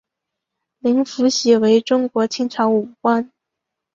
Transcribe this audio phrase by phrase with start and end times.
[0.79, 3.31] 林福喜为中国清朝武官。